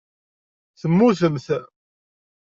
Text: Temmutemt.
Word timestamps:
Temmutemt. 0.79 1.47